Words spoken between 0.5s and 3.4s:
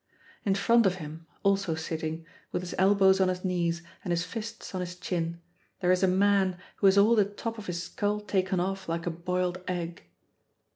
front of him, also sitting, with his elbows on